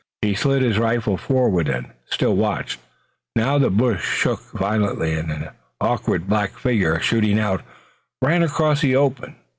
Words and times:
He 0.23 0.33
slid 0.33 0.63
his 0.63 0.79
rifle 0.79 1.15
forward 1.15 1.67
and 1.69 1.91
still 2.09 2.35
watched. 2.35 2.79
Now 3.35 3.59
the 3.59 3.69
bush 3.69 4.03
shook 4.03 4.41
violently, 4.51 5.13
and 5.13 5.29
an 5.31 5.49
awkward 5.79 6.27
black 6.27 6.57
figure, 6.57 6.99
shooting 6.99 7.37
out, 7.39 7.61
ran 8.19 8.41
across 8.41 8.81
the 8.81 8.95
open. 8.95 9.35